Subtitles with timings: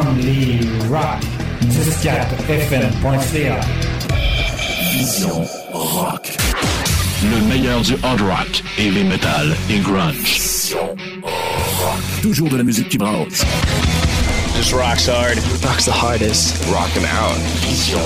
[0.00, 1.20] Only Rock.
[1.60, 3.60] 14fm.ca.
[4.92, 6.28] Vision Rock.
[7.22, 10.16] Le meilleur du hard rock, heavy metal et grunge.
[10.16, 12.00] Vision Rock.
[12.22, 13.44] Toujours de la musique qui brasse.
[14.56, 15.36] Just rocks hard.
[15.62, 16.56] Rocks the hardest.
[16.72, 17.36] Rockin' out.
[17.60, 18.00] Vision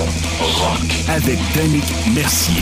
[0.59, 0.83] Rock.
[1.07, 2.61] Avec Danick Mercier.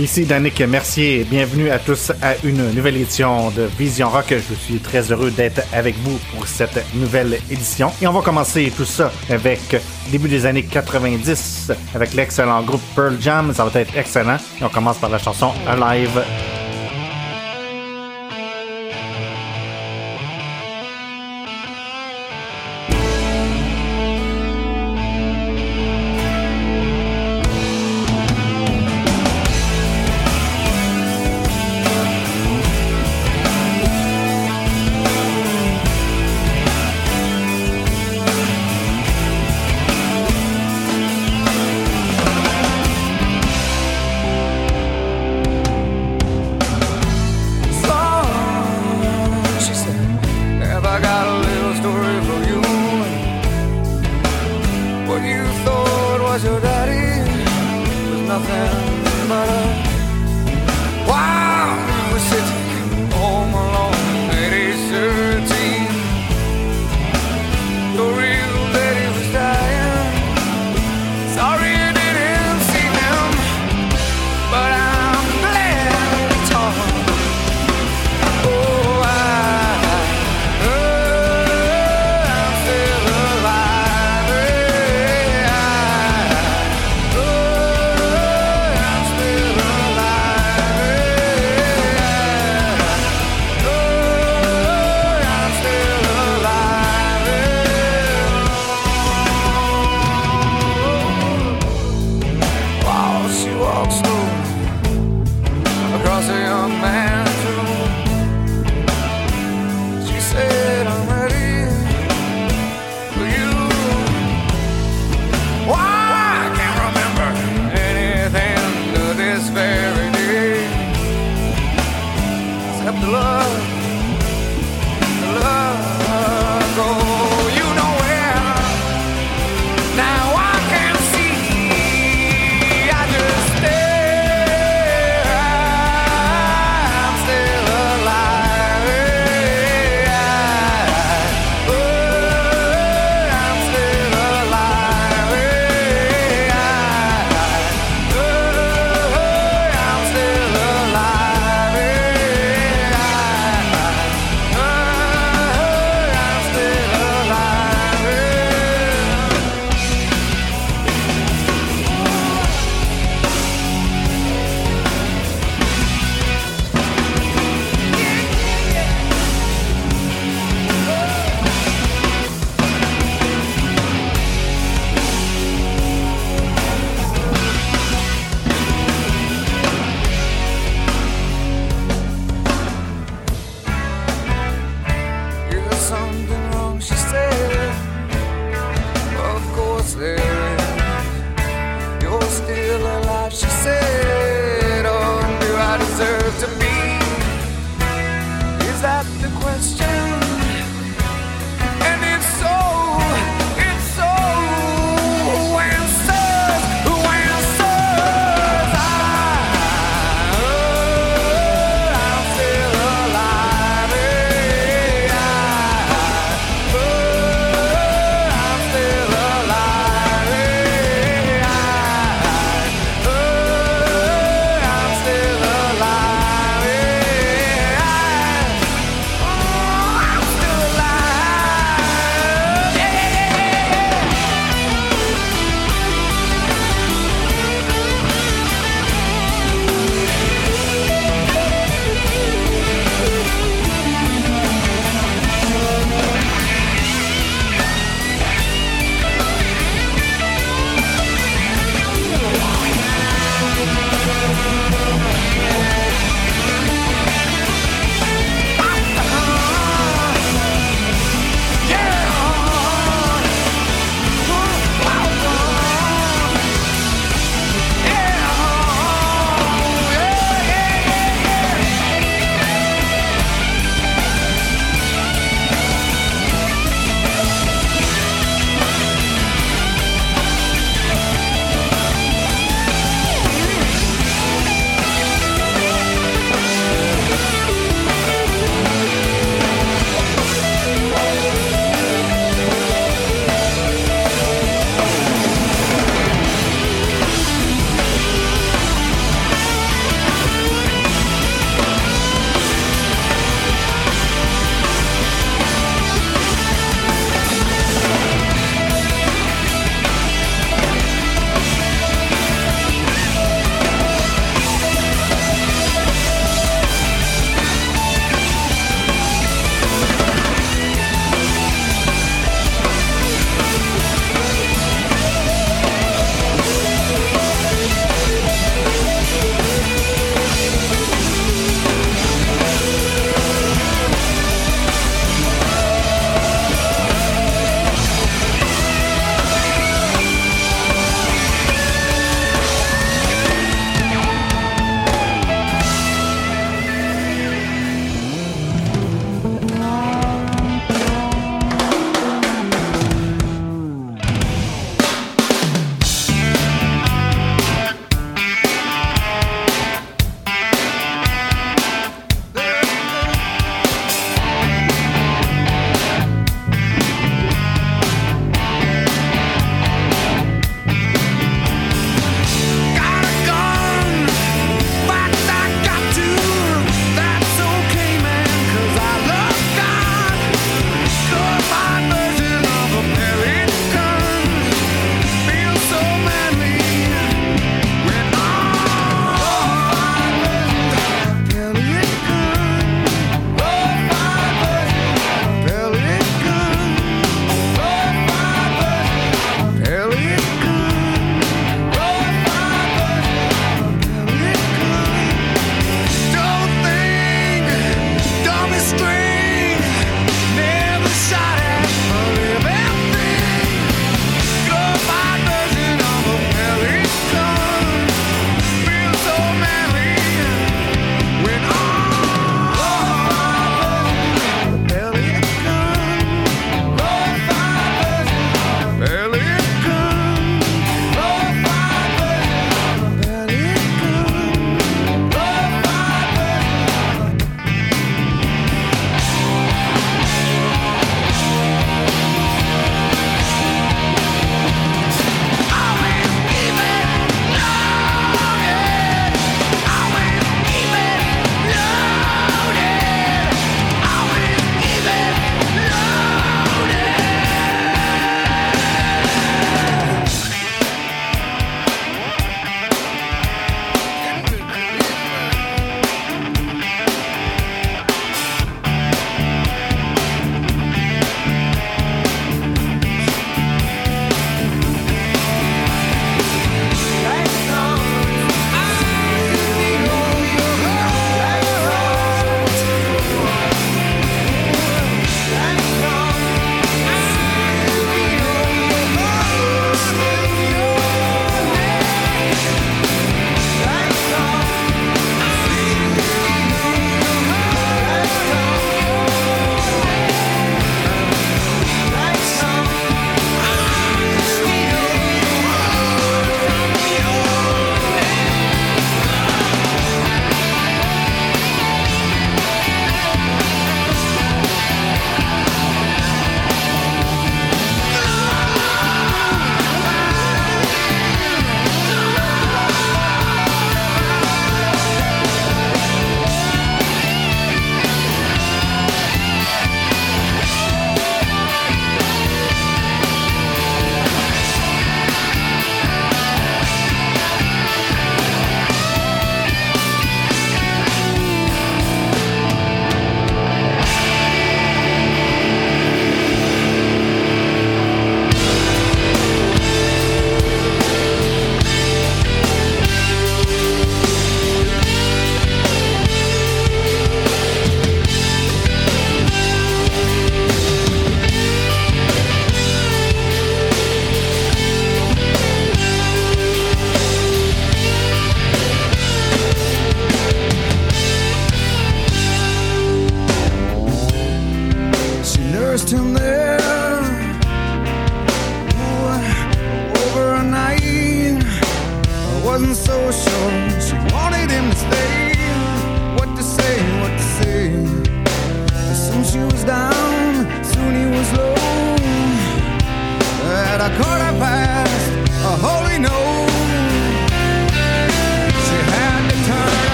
[0.00, 4.28] Ici Danick Mercier, bienvenue à tous à une nouvelle édition de Vision Rock.
[4.30, 7.92] Je suis très heureux d'être avec vous pour cette nouvelle édition.
[8.00, 9.76] Et on va commencer tout ça avec
[10.10, 13.52] début des années 90 avec l'excellent groupe Pearl Jam.
[13.52, 14.38] Ça va être excellent.
[14.58, 16.22] Et on commence par la chanson Alive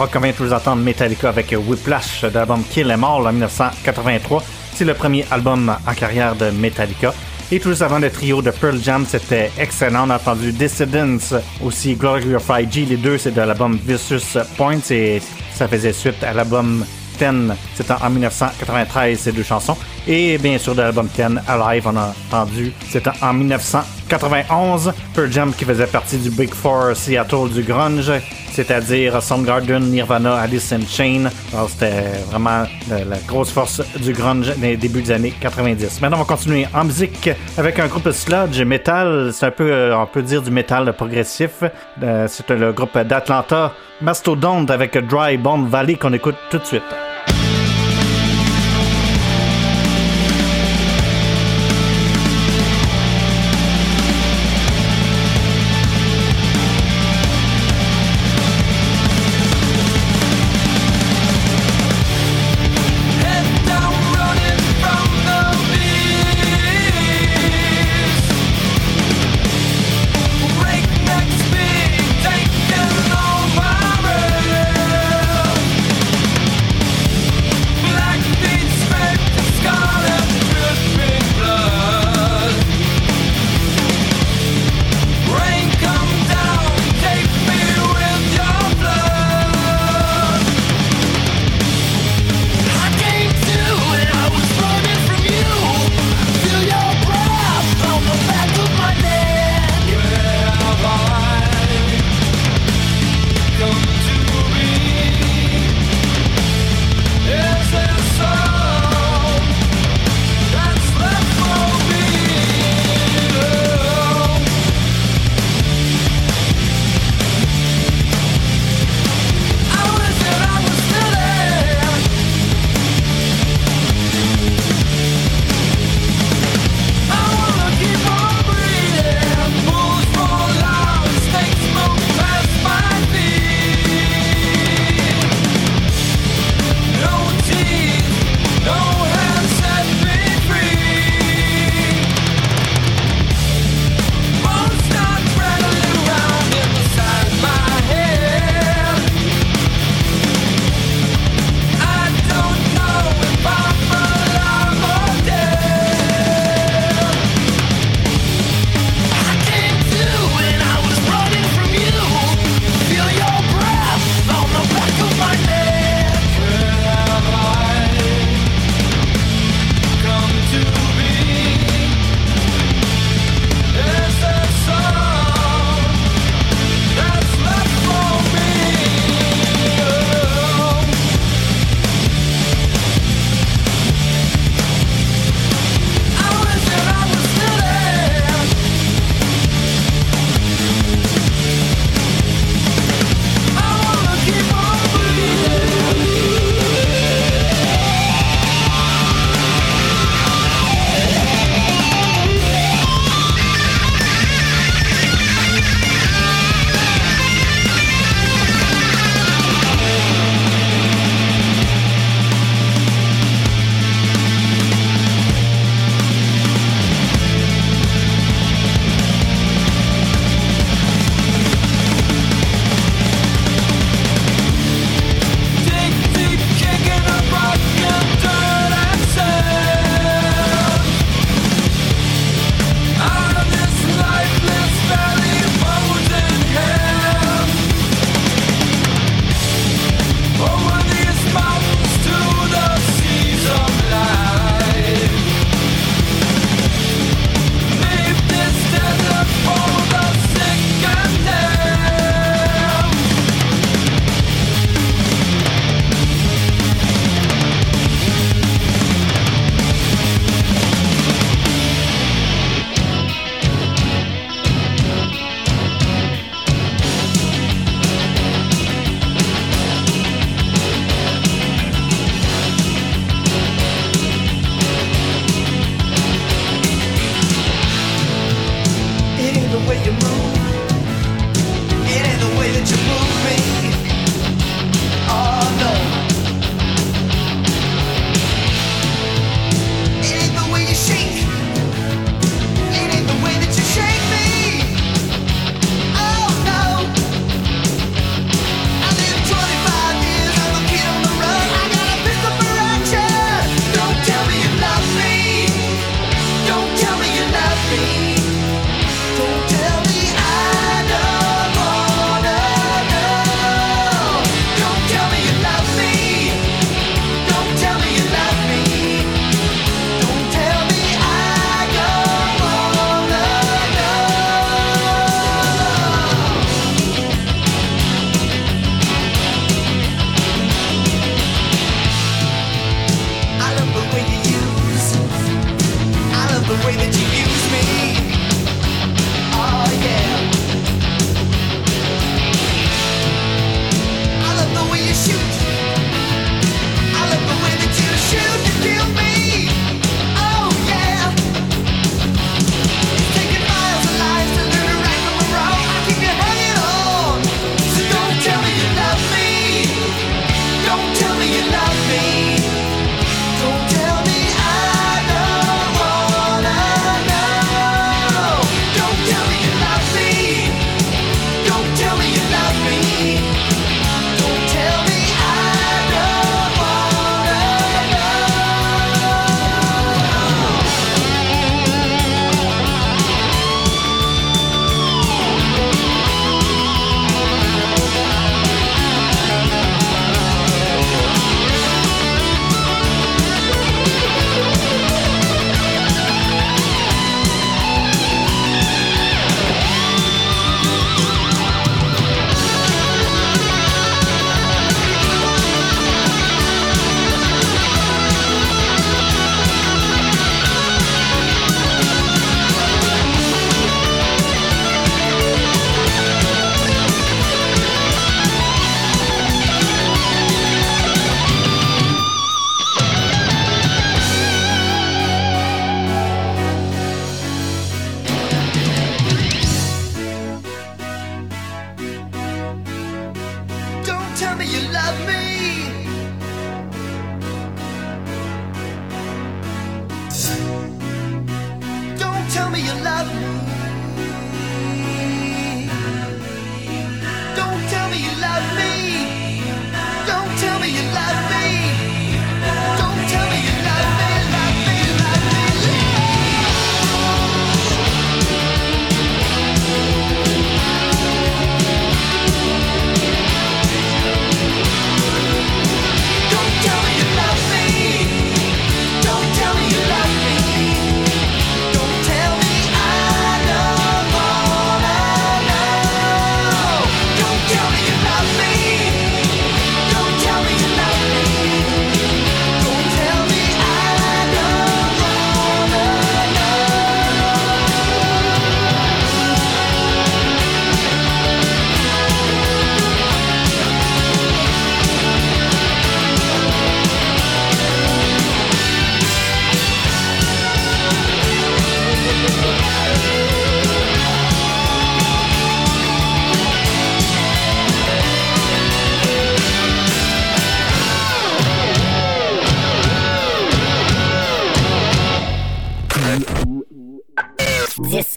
[0.00, 4.42] va quand même toujours entendre Metallica avec Whiplash de l'album Kill Em All en 1983.
[4.74, 7.12] C'est le premier album en carrière de Metallica.
[7.50, 10.06] Et tout avant le trio de Pearl Jam, c'était excellent.
[10.06, 12.84] On a entendu Dissidents, aussi Glorified G.
[12.84, 15.20] Les deux, c'est de l'album Vicious Points et
[15.54, 16.84] ça faisait suite à l'album
[17.18, 17.54] 10.
[17.74, 19.76] C'était en 1993, ces deux chansons.
[20.06, 22.72] Et bien sûr, de l'album 10, Alive, on a entendu.
[22.90, 24.92] C'était en 1991.
[25.14, 28.12] Pearl Jam qui faisait partie du Big Four Seattle du grunge
[28.58, 31.30] c'est-à-dire Soundgarden, Nirvana, Alice in Chain.
[31.68, 36.00] C'était vraiment la, grosse force du grunge des débuts des années 90.
[36.00, 39.30] Maintenant, on va continuer en musique avec un groupe sludge metal.
[39.32, 41.62] C'est un peu, euh, on peut dire, du metal progressif.
[42.02, 47.17] Euh, c'est le groupe d'Atlanta, Mastodon, avec Dry Bone Valley qu'on écoute tout de suite.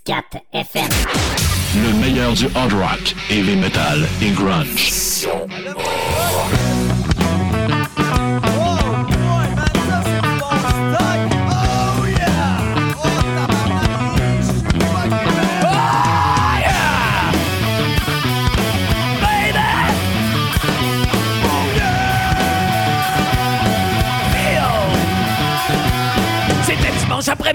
[0.07, 0.89] FM.
[1.75, 5.00] Le meilleur du hard rock, heavy metal et grunge.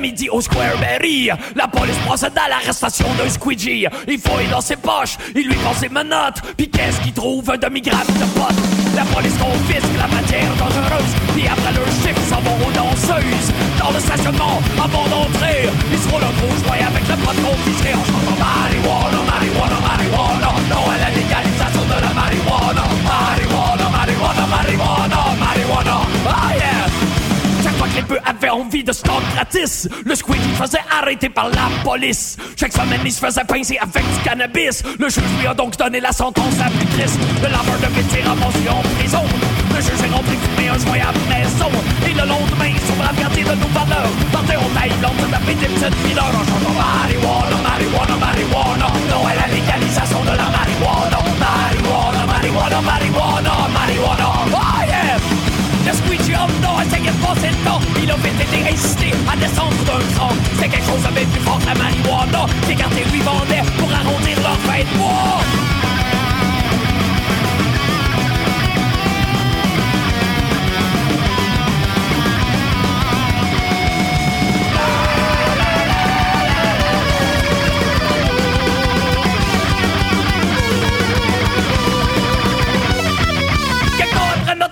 [0.07, 1.31] Après-midi au Square Berry.
[1.55, 3.89] La police procède à l'arrestation d'un squeegee.
[4.07, 6.41] Il fouille dans ses poches, il lui prend ses menottes.
[6.57, 8.63] Puis qu'est-ce qu'il trouve Un demi-gramme de potes.
[8.95, 11.13] La police confisque la matière dangereuse.
[11.35, 13.51] Puis après leur chiffre, s'en vont aux danseuses.
[13.79, 17.91] Dans le stationnement, avant d'entrer, ils se roulent un gros joint avec le pot confisqué
[17.95, 20.51] en chantant marijuana, marijuana, marijuana.
[20.71, 22.17] Non à la légalisation de la.
[22.17, 23.46] Marijuana, marijuana,
[27.97, 32.37] Les peu avaient envie de stock gratis, le squeegee faisait arrêter par la police.
[32.55, 34.83] Chaque semaine, il se faisait pincer avec du cannabis.
[34.99, 37.19] Le juge lui a donc donné la sentence la plus triste.
[37.41, 39.25] Le laveur de métier ramassé en prison.
[39.75, 41.73] Le juge est rentré fumer un joint à maison.
[42.05, 45.55] Et le lendemain, son brave gardien de nos valeurs partait en taille blanche de taper
[45.55, 48.87] des petites mineurs en chantant marijuana, marijuana, marijuana.
[49.09, 51.19] Non à la légalisation de la marijuana.
[51.41, 54.36] Marijuana, marijuana, marijuana, marijuana.
[55.87, 55.91] Oh!
[55.91, 59.37] Le squeegee en dedans essayait de passer le temps Il a vite été incité à
[59.37, 63.05] descendre d'un cran C'est quelque chose de bien plus fort que la marijuana Les quartiers
[63.13, 64.36] lui vendaient pour arrondir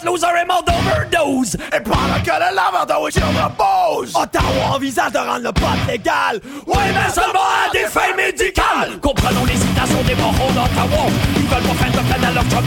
[0.05, 1.57] loser est mort d'overdose.
[1.75, 4.13] Et pendant que le lavando est sur repose.
[4.15, 6.41] Ottawa envisage de rendre le pot légal.
[6.67, 8.99] Oui mais seulement à des fins médicales.
[9.01, 11.05] Comprenons l'hésitation des morons d'Ottawa.
[11.37, 12.65] Ils veulent pas faire de peine à leur job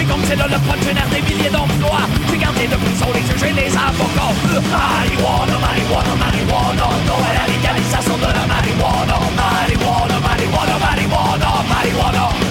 [0.00, 2.06] Et comme c'est là le pot génère des milliers d'emplois.
[2.28, 4.34] C'est gardé de prison les juges et les avocats.
[4.52, 7.18] Euh, Marijuana, marijuana, marijuana Non.
[7.20, 12.41] À légalisation de la marijuana Marijuana, marijuana, marijuana, marijuana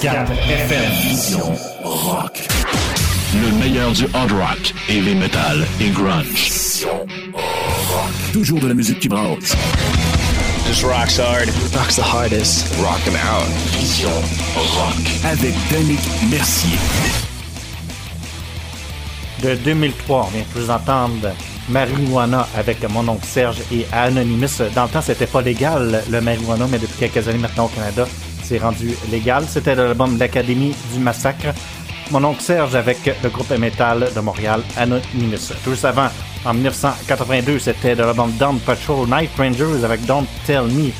[0.00, 0.92] 10-4 FM.
[1.02, 2.48] Vision rock.
[3.34, 6.86] Le meilleur du hard rock, heavy metal et grunge.
[8.32, 9.54] Toujours de la musique qui brasse.
[10.66, 11.50] Just rocks hard.
[11.74, 12.66] Rock's the hardest.
[12.78, 13.46] Rockin' out.
[13.78, 14.08] Vision
[14.56, 14.96] rock.
[15.22, 16.78] Avec Danick Mercier.
[19.42, 21.30] De 2003, on vient de vous entendre
[21.68, 24.62] Marijuana avec mon oncle Serge et Anonymous.
[24.74, 28.06] Dans le temps, c'était pas légal le marijuana, mais depuis quelques années maintenant au Canada,
[28.50, 29.44] c'est rendu légal.
[29.48, 31.54] C'était l'album de l'Académie du Massacre.
[32.10, 35.52] Mon oncle Serge avec le groupe métal de Montréal, Anonymous.
[35.64, 36.08] Juste avant,
[36.44, 40.90] en 1982, c'était l'album Down Patrol Night Rangers avec Don't Tell Me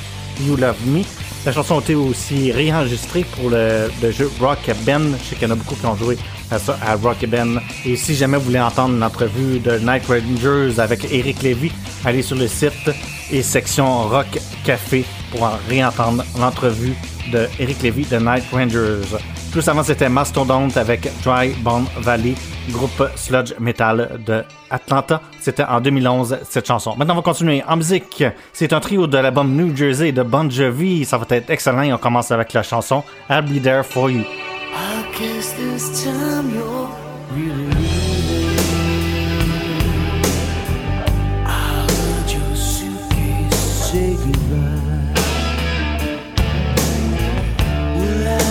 [0.46, 1.02] You Love Me.
[1.44, 5.16] La chanson a été aussi réenregistrée pour le, jeu Rock Ben.
[5.20, 6.18] Je sais qu'il y en a beaucoup qui ont joué
[6.52, 7.60] à ça, à Rock Ben.
[7.84, 11.72] Et si jamais vous voulez entendre l'entrevue de Night Rangers avec Eric Lévy,
[12.04, 12.90] allez sur le site
[13.32, 16.94] et section Rock Café pour en réentendre l'entrevue
[17.32, 19.18] de Eric Lévy de Night Rangers.
[19.52, 22.34] Plus avant, c'était Mastodonte avec Dry Bone Valley,
[22.70, 25.20] groupe sludge metal de Atlanta.
[25.40, 26.94] C'était en 2011, cette chanson.
[26.96, 28.22] Maintenant, on va continuer en musique.
[28.52, 31.04] C'est un trio de l'album New Jersey de Bon Jovi.
[31.04, 34.24] Ça va être excellent et on commence avec la chanson I'll Be There For You.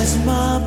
[0.10, 0.59] is my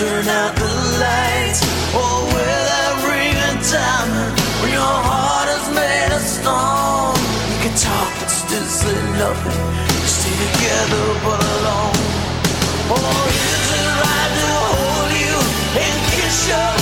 [0.00, 0.70] turn out the
[1.04, 1.60] lights.
[1.92, 7.20] Or will that ring a diamond when your heart is made of stone?
[7.52, 9.60] You can talk but still say nothing.
[10.08, 12.00] Stay together but alone.
[12.96, 15.36] Or is it right to hold you
[15.84, 16.79] and kiss your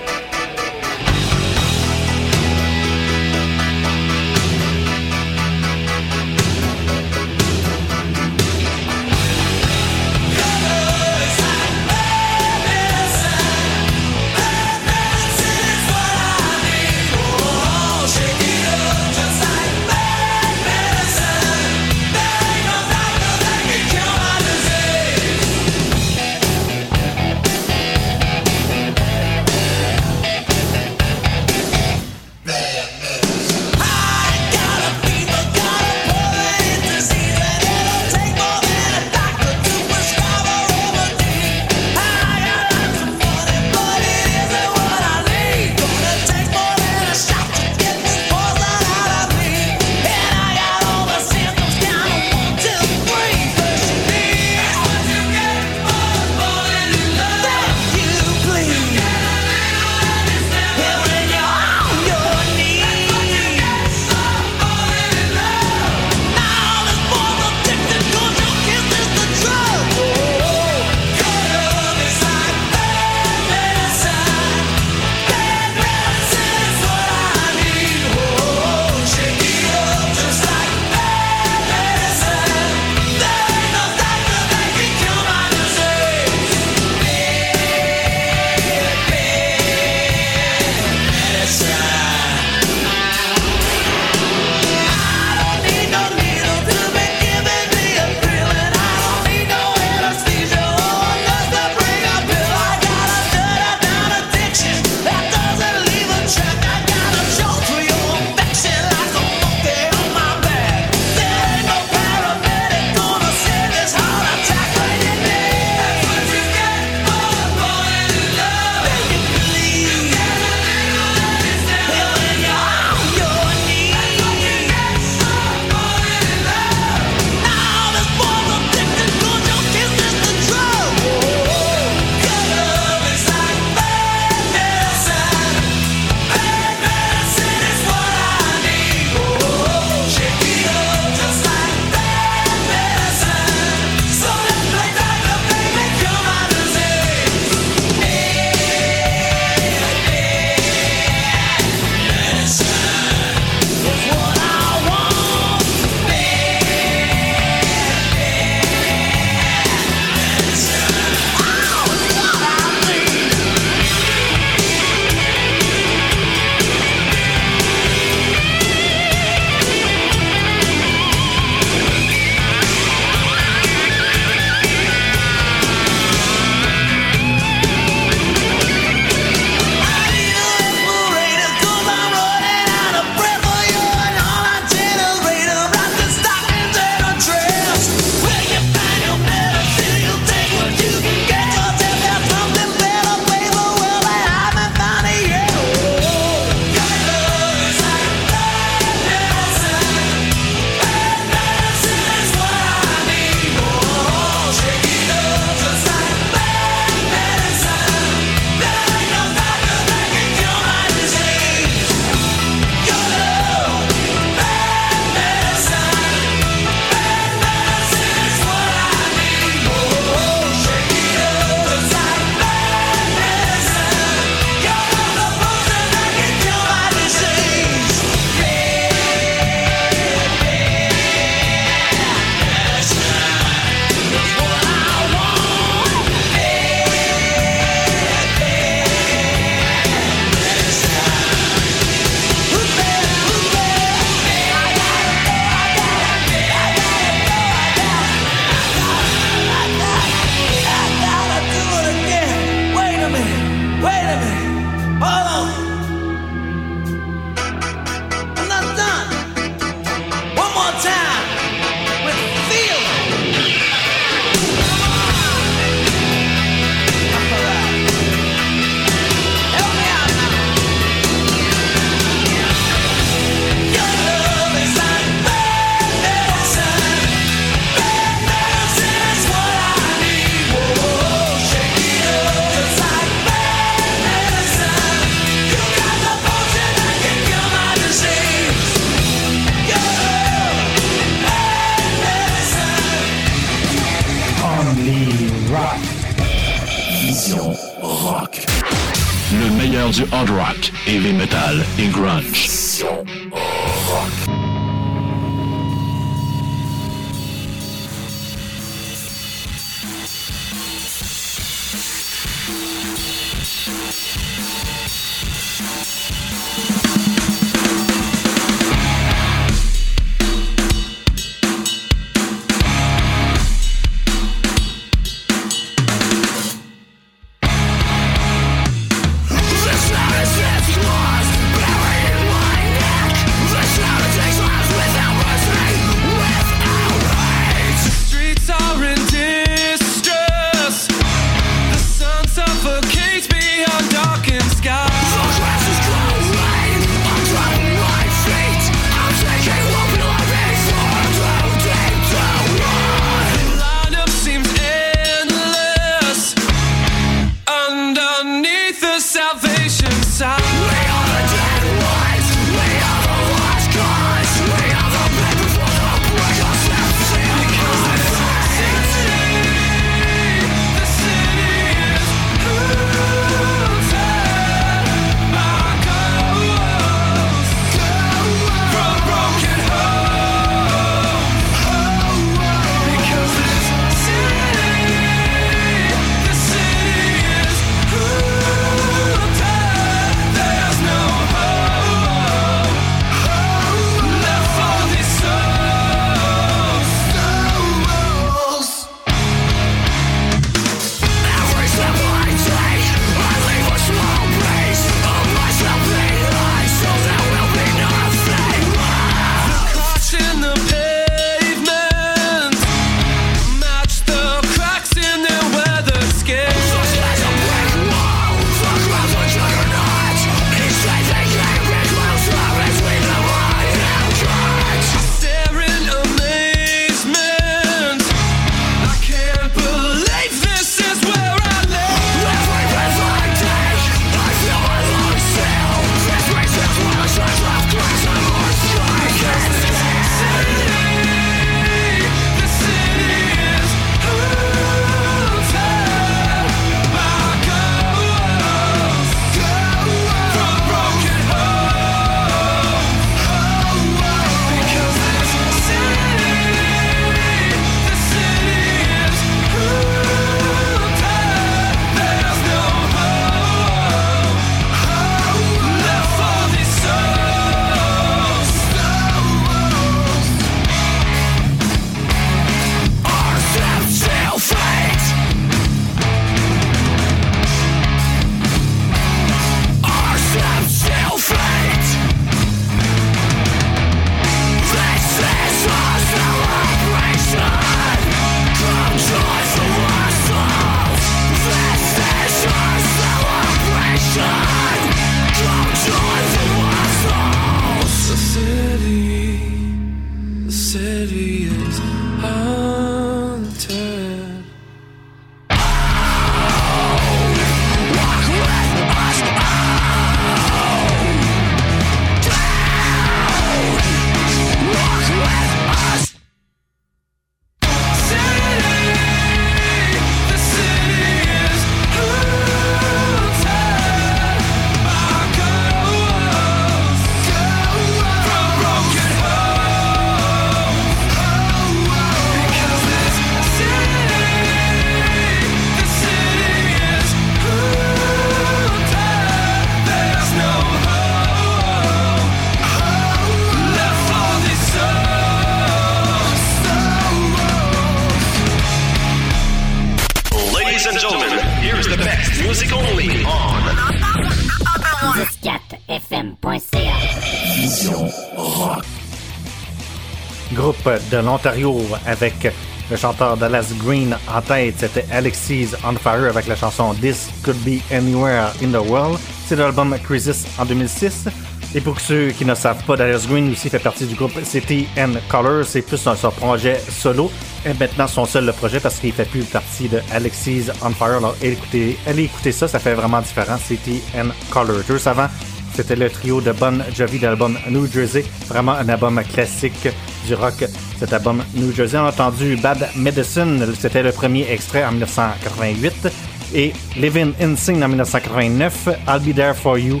[561.18, 562.52] de l'Ontario avec
[562.90, 564.74] le chanteur Dallas Green en tête.
[564.78, 569.18] C'était Alexis on Fire avec la chanson This Could Be Anywhere in the World.
[569.46, 571.28] C'est l'album Crisis en 2006.
[571.74, 574.86] Et pour ceux qui ne savent pas, Dallas Green aussi fait partie du groupe City
[574.96, 575.64] and Color.
[575.66, 577.30] C'est plus un, son projet solo.
[577.66, 581.16] Et maintenant, son seul projet parce qu'il fait plus partie de Alexis on Fire.
[581.16, 583.58] Alors, écoutez, allez écouter ça, ça fait vraiment différent.
[583.58, 584.82] City and Color.
[584.88, 585.28] Juste avant,
[585.74, 588.24] c'était le trio de Bon Jovi de l'album New Jersey.
[588.46, 589.88] Vraiment un album classique
[590.26, 590.64] du rock
[590.98, 591.98] cet album New Jersey.
[591.98, 596.08] On a entendu Bad Medicine, c'était le premier extrait en 1988.
[596.54, 600.00] et Living in Sin en 1989, I'll Be There For You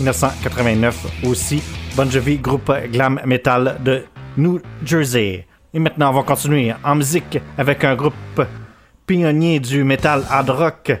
[0.00, 1.62] 1989 aussi.
[1.96, 4.04] Bon Jovi, groupe glam metal de
[4.36, 5.46] New Jersey.
[5.74, 8.14] Et maintenant, on va continuer en musique avec un groupe
[9.06, 10.92] pionnier du metal hard rock.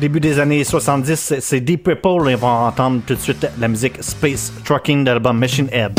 [0.00, 3.68] Début des années 70, c'est Deep Purple et on va entendre tout de suite la
[3.68, 5.98] musique Space Trucking de l'album Machine Head.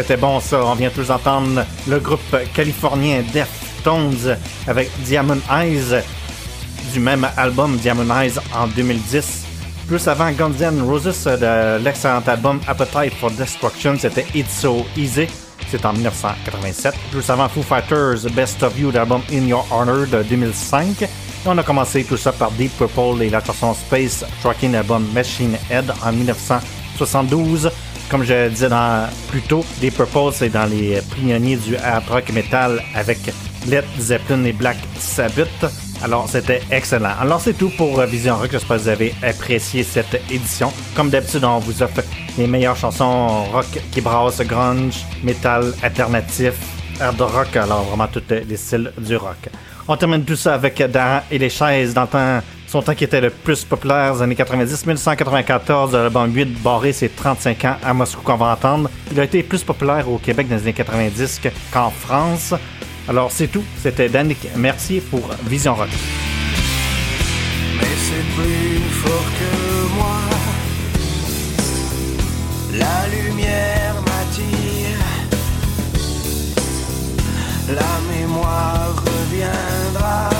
[0.00, 0.64] c'était bon ça.
[0.64, 4.36] On vient tous entendre le groupe californien Deftones
[4.68, 6.04] avec Diamond Eyes
[6.92, 9.44] du même album Diamond Eyes en 2010.
[9.88, 14.86] Plus avant Guns N' Roses euh, de l'excellent album Appetite for Destruction, c'était It's So
[14.96, 15.26] Easy.
[15.68, 16.94] C'est en 1987.
[17.10, 21.08] Plus avant Foo Fighters Best of You, l'album In Your Honor de 2005.
[21.44, 25.56] On a commencé tout ça par Deep Purple et la chanson Space Tracking album Machine
[25.68, 27.68] Head en 1972.
[28.10, 32.30] Comme je disais dans, plus tôt, les Purple, c'est dans les pionniers du hard rock
[32.32, 33.18] metal avec
[33.66, 35.66] Led Zeppelin et Black Sabbath.
[36.02, 37.12] Alors, c'était excellent.
[37.20, 38.48] Alors, c'est tout pour Vision Rock.
[38.52, 40.72] J'espère que vous avez apprécié cette édition.
[40.94, 42.02] Comme d'habitude, on vous offre
[42.38, 46.54] les meilleures chansons rock qui brassent grunge, metal, alternatif,
[47.00, 49.50] hard rock, alors vraiment tous les styles du rock.
[49.86, 53.20] On termine tout ça avec Daran et les chaises dans le son temps qui était
[53.20, 54.86] le plus populaire des années 90.
[54.86, 58.90] 1994, l'album 8 barré ses 35 ans à Moscou qu'on va entendre.
[59.10, 61.40] Il a été plus populaire au Québec dans les années 90
[61.72, 62.54] qu'en France.
[63.08, 65.88] Alors c'est tout, c'était Danick Mercier pour Vision Rock.
[67.80, 70.16] Mais c'est plus fort que moi.
[72.74, 74.98] La lumière m'attire.
[77.70, 80.37] La mémoire reviendra.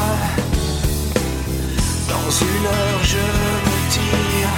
[2.29, 3.25] Dans une heure, je
[3.67, 4.55] me tire.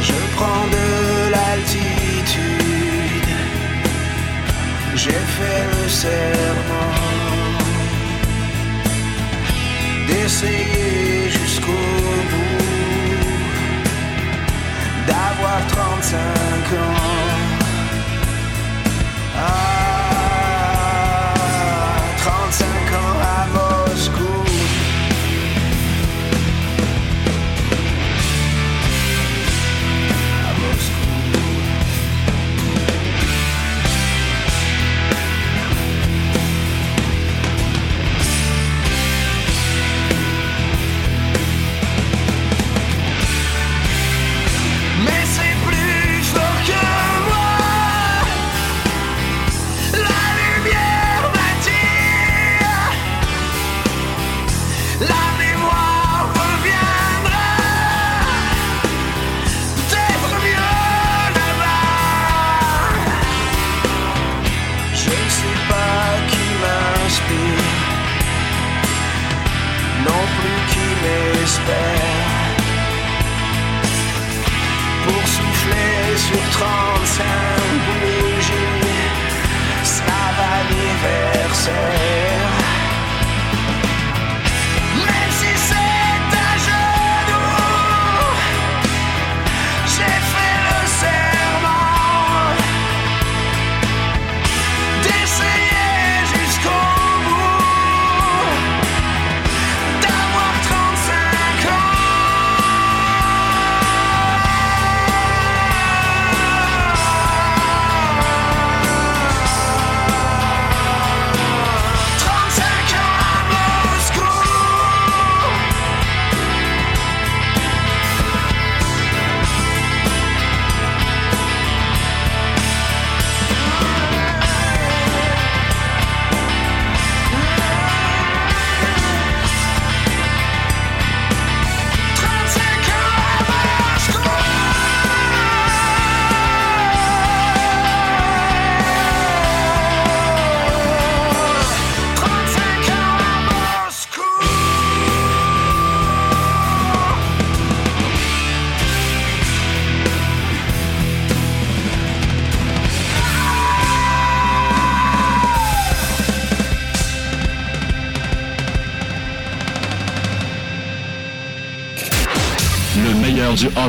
[0.00, 0.88] Je prends de
[1.34, 2.48] l'altitude.
[4.96, 6.94] J'ai fait le serment
[10.08, 11.84] d'essayer jusqu'au
[12.30, 12.64] bout,
[15.06, 16.18] d'avoir 35
[16.86, 17.04] ans.
[19.38, 19.77] Ah,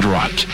[0.01, 0.48] Le